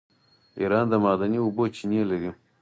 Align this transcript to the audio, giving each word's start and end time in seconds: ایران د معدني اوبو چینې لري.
ایران 0.59 0.85
د 0.89 0.93
معدني 1.03 1.37
اوبو 1.43 1.63
چینې 1.75 2.01
لري. 2.09 2.31